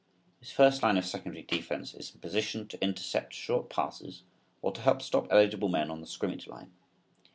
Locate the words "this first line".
0.39-0.97